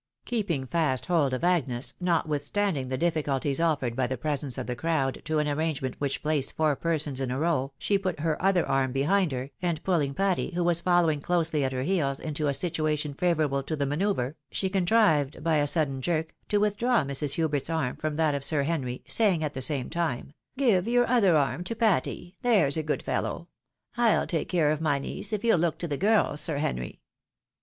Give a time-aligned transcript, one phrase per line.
[0.25, 5.21] Keeping fast hold of Agues, notwithstanding the difiioulties offered by the presence of the crowd
[5.25, 8.91] to an arrangement which placed four persons in a row, she put her other arm
[8.93, 13.13] behind her, and pulling Patty, who was following closely at her heels, into a situation
[13.13, 17.35] favourable to the manoeuvre, she contrived by a sudden jerk to withdraw Mrs.
[17.35, 21.35] Hubart's arm from that of Sir Henry, saying at the same time," Give yom" other
[21.37, 23.49] arm to Patty— there's a good fellow;
[23.95, 26.41] I'll take care of my niece, if you'll look to the girls.
[26.41, 27.01] Sir Henry."